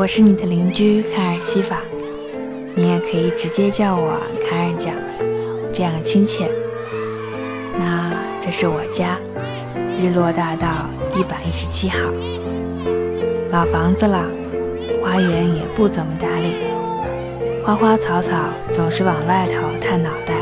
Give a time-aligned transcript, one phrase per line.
[0.00, 1.82] 我是你的邻居卡尔西法，
[2.74, 4.94] 你也可以直接叫我卡尔酱，
[5.74, 6.50] 这样亲切。
[7.78, 8.10] 那
[8.40, 9.18] 这是我家，
[10.00, 11.98] 日落大道一百一十七号，
[13.50, 14.24] 老房子了，
[15.02, 16.54] 花园也不怎么打理，
[17.62, 18.34] 花花草草
[18.72, 20.32] 总是往外头探脑袋。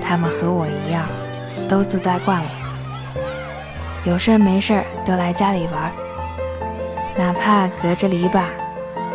[0.00, 1.06] 他们和我一样，
[1.68, 2.50] 都自在惯了，
[4.06, 5.92] 有事儿没事儿都来家里玩，
[7.16, 8.42] 哪怕隔着篱笆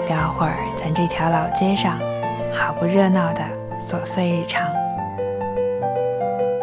[0.07, 1.99] 聊会儿咱这条老街上
[2.51, 3.41] 好不热闹的
[3.77, 4.65] 琐碎日常。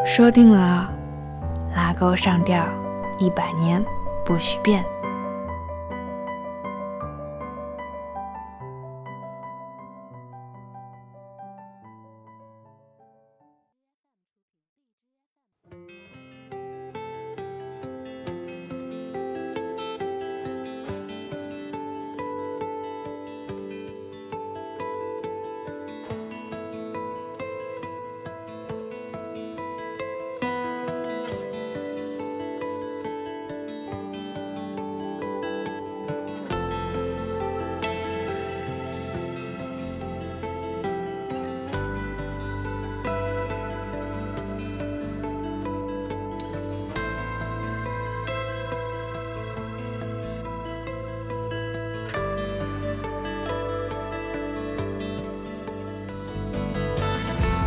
[0.04, 0.88] 说定了，
[1.74, 2.64] 拉钩上吊，
[3.18, 3.84] 一百年
[4.24, 4.82] 不许变。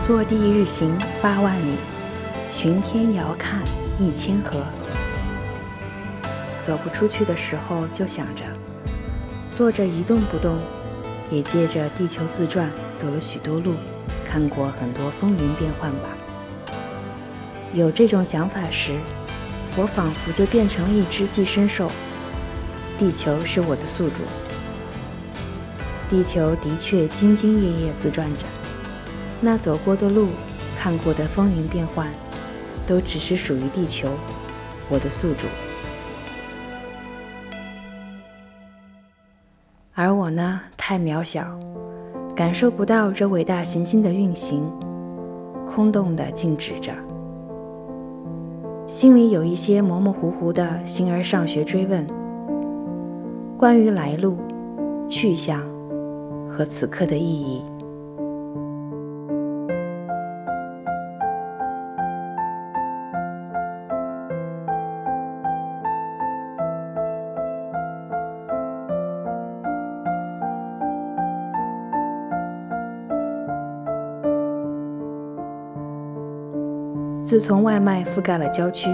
[0.10, 1.76] 坐地日行八万里，
[2.52, 3.62] 巡天遥看
[4.00, 4.66] 一千河。
[6.64, 8.44] 走不出去的时候，就想着
[9.54, 10.58] 坐着一动不动，
[11.30, 13.76] 也借着地球自转走了许多路，
[14.26, 16.10] 看过很多风云变幻吧。
[17.76, 18.94] 有这种想法时，
[19.78, 21.92] 我仿佛就变成了一只寄生兽。
[22.98, 24.24] 地球是我的宿主，
[26.10, 28.48] 地球的确兢兢业业自转着。
[29.42, 30.28] 那走过的路，
[30.78, 32.08] 看过的风云变幻，
[32.86, 34.10] 都只是属于地球，
[34.90, 35.48] 我的宿主。
[39.94, 41.58] 而我呢，太渺小，
[42.36, 44.70] 感受不到这伟大行星的运行，
[45.66, 46.92] 空洞的静止着，
[48.88, 52.06] 心里有一些模模糊糊的形而上学追问，
[53.58, 54.38] 关于来路、
[55.10, 55.62] 去向
[56.50, 57.62] 和此刻的意义。
[77.30, 78.90] 自从外卖覆盖了郊区，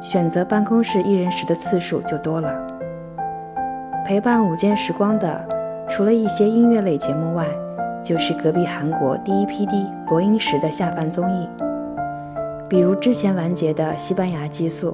[0.00, 2.52] 选择办公室一人食的次数就多了。
[4.04, 5.48] 陪伴午间时光的，
[5.88, 7.46] 除了一些音乐类节目外，
[8.02, 11.48] 就是隔壁韩国第一 PD 罗英石的下饭综艺，
[12.68, 14.90] 比如之前完结的《西班牙寄宿》。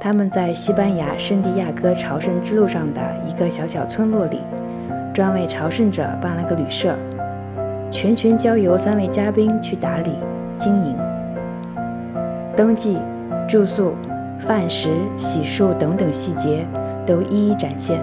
[0.00, 4.40] 他们在西班牙圣地亚哥朝圣之路上的一个小小村落里，
[5.12, 6.96] 专为朝圣者办了个旅社，
[7.90, 10.14] 全权交由三位嘉宾去打理
[10.56, 11.09] 经营。
[12.60, 13.00] 登记、
[13.48, 13.94] 住宿、
[14.38, 16.66] 饭食、洗漱等等细节
[17.06, 18.02] 都一一展现，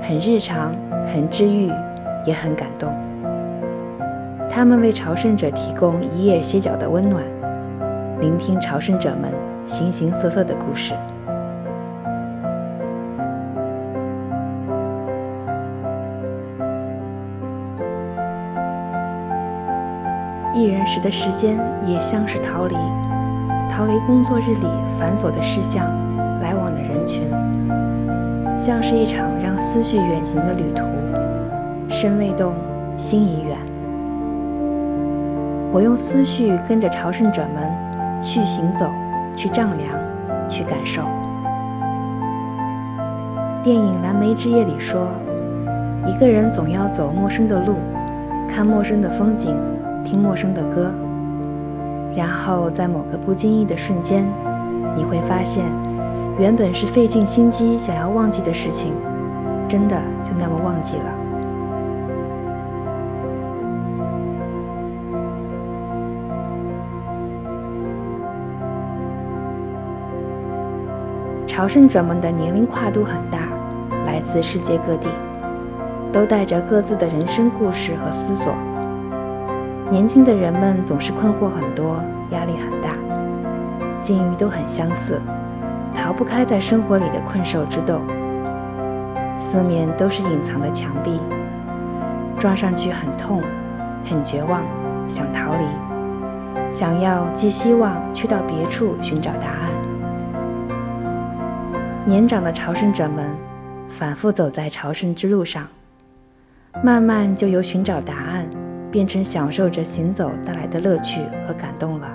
[0.00, 0.74] 很日常，
[1.04, 1.70] 很治愈，
[2.24, 2.90] 也很感动。
[4.48, 7.22] 他们为朝圣者提供一夜歇脚的温暖，
[8.20, 9.30] 聆听朝圣者们
[9.66, 10.94] 形形色色的故事。
[20.54, 22.74] 一人时的时间也像是逃离。
[23.70, 24.66] 逃离工作日里
[24.98, 25.86] 繁琐的事项，
[26.40, 27.28] 来往的人群，
[28.56, 30.84] 像是一场让思绪远行的旅途。
[31.88, 32.52] 身未动，
[32.96, 33.56] 心已远。
[35.72, 38.90] 我用思绪跟着朝圣者们去行走，
[39.36, 39.88] 去丈量，
[40.48, 41.02] 去感受。
[43.62, 45.08] 电影《蓝莓之夜》里说，
[46.06, 47.74] 一个人总要走陌生的路，
[48.48, 49.54] 看陌生的风景，
[50.02, 50.90] 听陌生的歌。
[52.16, 54.26] 然后在某个不经意的瞬间，
[54.96, 55.66] 你会发现，
[56.38, 58.94] 原本是费尽心机想要忘记的事情，
[59.68, 61.04] 真的就那么忘记了。
[71.46, 73.40] 朝圣者们的年龄跨度很大，
[74.06, 75.08] 来自世界各地，
[76.10, 78.54] 都带着各自的人生故事和思索。
[79.88, 82.96] 年轻的人们总是困惑很多，压力很大，
[84.02, 85.22] 境遇都很相似，
[85.94, 88.00] 逃不开在生活里的困兽之斗。
[89.38, 91.20] 四面都是隐藏的墙壁，
[92.36, 93.42] 撞上去很痛，
[94.04, 94.64] 很绝望，
[95.06, 95.64] 想逃离，
[96.72, 99.70] 想要寄希望去到别处寻找答案。
[102.04, 103.24] 年长的朝圣者们
[103.88, 105.64] 反复走在朝圣之路上，
[106.82, 108.48] 慢慢就由寻找答案
[108.90, 112.08] 变成享受着行走带来的乐趣和感动了。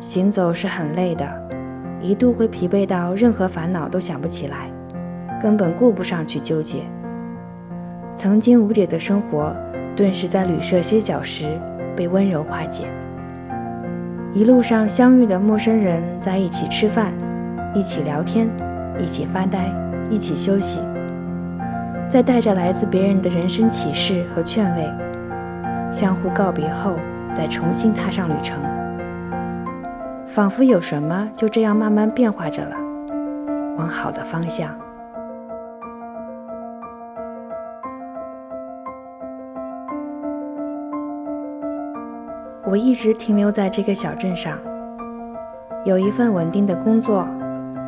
[0.00, 1.26] 行走是很累的，
[2.00, 4.70] 一度会疲惫到任何烦恼都想不起来，
[5.40, 6.80] 根本顾不上去纠结。
[8.16, 9.54] 曾经无解的生活，
[9.96, 11.58] 顿时在旅社歇脚时
[11.96, 12.84] 被温柔化解。
[14.34, 17.12] 一路上相遇的陌生人在一起吃饭。
[17.74, 18.50] 一起聊天，
[18.98, 19.72] 一起发呆，
[20.10, 20.78] 一起休息，
[22.12, 24.86] 再带着来自别人的人生启示和劝慰，
[25.90, 26.96] 相互告别后，
[27.32, 28.58] 再重新踏上旅程，
[30.26, 32.76] 仿佛有什么就这样慢慢变化着了，
[33.78, 34.68] 往好的方向。
[42.66, 44.58] 我一直停留在这个小镇上，
[45.86, 47.26] 有一份稳定的工作。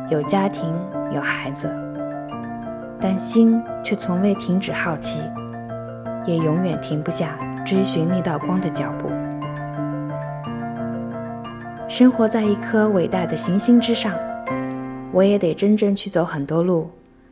[0.09, 0.73] 有家庭，
[1.11, 1.67] 有孩子，
[2.99, 5.19] 但心却从未停止好奇，
[6.25, 9.09] 也永远停不下追寻那道光的脚步。
[11.87, 14.13] 生活在一颗伟大的行星之上，
[15.11, 16.89] 我也得真正去走很多路，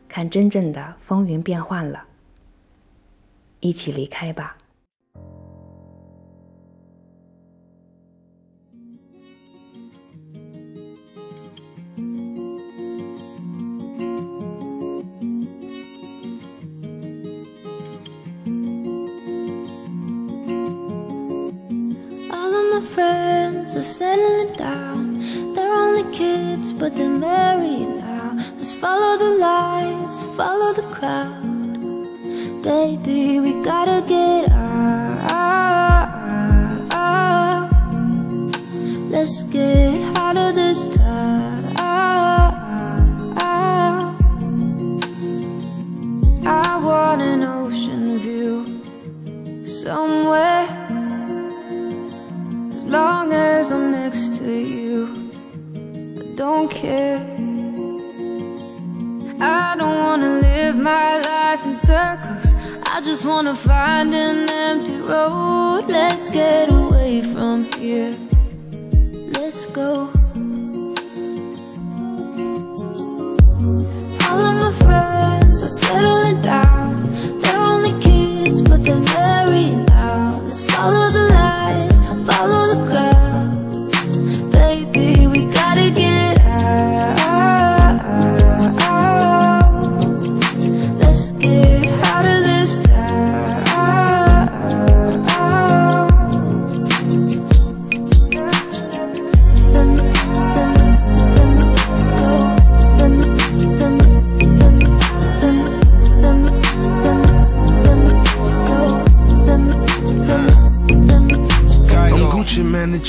[0.08, 2.04] 看真正的风云变幻了。
[3.60, 4.56] 一起离开吧。
[22.76, 25.20] Are settling down.
[25.54, 28.34] They're only kids, but they're married now.
[28.56, 31.42] Let's follow the lights, follow the crowd.
[32.62, 34.74] Baby, we gotta get out.
[39.08, 41.73] Let's get out of this town.
[56.36, 57.18] Don't care.
[59.40, 62.54] I don't wanna live my life in circles.
[62.86, 65.84] I just wanna find an empty road.
[65.86, 68.16] Let's get away from here.
[69.34, 70.10] Let's go.
[74.28, 76.13] All of my friends are settling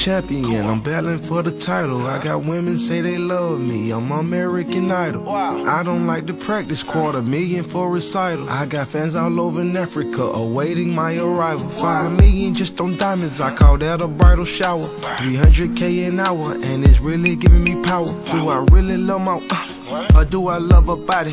[0.06, 0.68] champion.
[0.68, 2.06] I'm battling for the title.
[2.06, 3.92] I got women say they love me.
[3.92, 5.28] I'm American Idol.
[5.28, 8.48] I don't like to practice quarter million for recital.
[8.48, 11.68] I got fans all over in Africa awaiting my arrival.
[11.70, 13.42] Five million just on diamonds.
[13.42, 14.84] I call that a bridal shower.
[15.18, 18.06] 300k an hour, and it's really giving me power.
[18.28, 21.32] Do I really love my, uh, or do I love her body?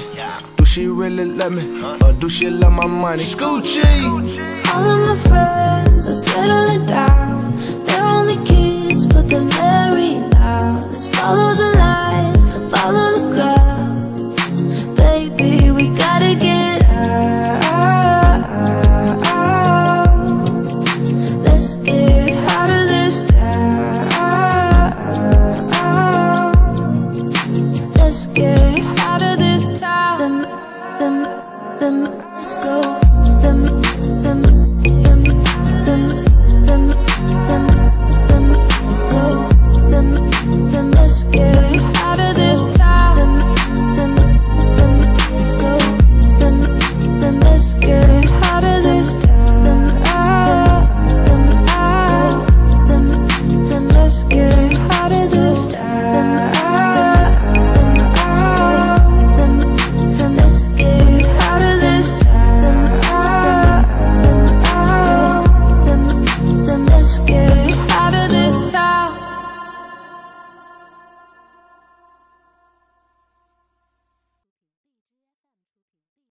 [0.56, 1.64] Do she really love me,
[2.06, 3.24] or do she love my money?
[3.34, 3.84] Gucci.
[4.72, 7.31] All of my friends are settled